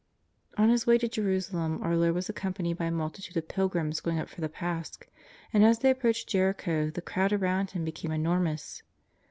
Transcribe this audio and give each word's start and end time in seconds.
On 0.57 0.69
His 0.69 0.87
way 0.87 0.97
to 0.97 1.07
Jerusalem 1.07 1.79
our 1.83 1.95
Lord 1.95 2.15
was 2.15 2.27
accompanied 2.27 2.79
by 2.79 2.85
a 2.85 2.91
multitude 2.91 3.37
of 3.37 3.47
pilgrims 3.47 3.99
going 3.99 4.17
up 4.17 4.29
for 4.29 4.41
the 4.41 4.49
Pasch, 4.49 4.97
and 5.53 5.63
as 5.63 5.77
they 5.77 5.91
approached 5.91 6.27
Jericho 6.27 6.89
the 6.89 7.03
crowd 7.03 7.31
around 7.31 7.69
Him 7.69 7.85
be 7.85 7.91
came 7.91 8.09
enormous. 8.09 8.81